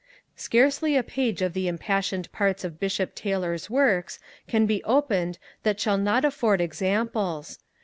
[0.35, 5.79] Scarcely a page of the impassioned parts of Bishop Taylor's Works can be opened that
[5.79, 7.59] shall not afford examples.